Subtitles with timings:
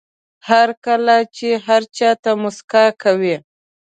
[0.49, 3.35] هر کله چې هر چا ته موسکا کوئ.